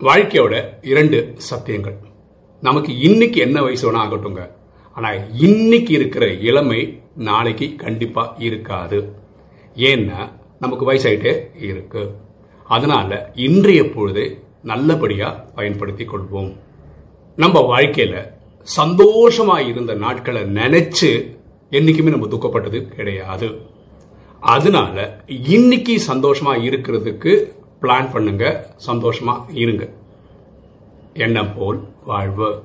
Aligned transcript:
வாழ்க்கையோட 0.00 0.66
இரண்டு 0.82 1.36
சத்தியங்கள். 1.50 1.96
நமக்கு 2.60 2.98
இன்னைக்கு 2.98 3.40
என்ன 3.40 3.62
வயசு 3.62 3.92
வேணா 3.92 3.98
ஆகட்டுங்க 3.98 4.50
ஆனா 4.94 5.10
இன்னைக்கு 5.32 5.94
இருக்கிற 5.94 6.26
இளமை 6.26 7.00
நாளைக்கு 7.16 7.74
கண்டிப்பா 7.76 8.34
இருக்காது. 8.38 9.12
ஏன்னா 9.74 10.30
நமக்கு 10.60 10.92
வயசாயிட்டே 10.92 11.62
இருக்கு. 11.62 12.14
அதனால 12.64 13.32
இன்றைய 13.34 13.82
பொழுதை 13.82 14.38
நல்லபடியா 14.62 15.44
பயன்படுத்தி 15.54 16.04
கொள்வோம். 16.04 16.56
நம்ம 17.36 17.76
வாழ்க்கையில 17.76 18.32
சந்தோஷமா 18.76 19.68
இருந்த 19.68 19.94
நாட்களை 19.94 20.42
நினைச்சு 20.42 21.36
என்னைக்குமே 21.70 22.08
நம்ம 22.08 22.26
துக்கப்பட்டது 22.26 22.88
கிடையாது. 22.88 23.60
அதனால 24.40 25.24
இன்னைக்கு 25.26 26.02
சந்தோஷமா 26.08 26.62
இருக்கிறதுக்கு 26.62 27.58
பிளான் 27.82 28.12
பண்ணுங்க. 28.12 28.74
சந்தோஷமா 28.86 29.44
இருங்க. 29.52 29.88
எண்ணம் 31.14 31.54
போல் 31.56 31.80
வாழ்வு. 32.06 32.58